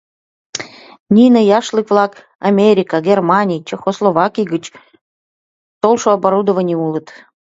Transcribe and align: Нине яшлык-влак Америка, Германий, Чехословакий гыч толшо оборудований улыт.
Нине 1.15 1.41
яшлык-влак 1.59 2.13
Америка, 2.49 2.95
Германий, 3.09 3.65
Чехословакий 3.67 4.47
гыч 4.53 4.63
толшо 5.81 6.07
оборудований 6.17 6.79
улыт. 6.85 7.07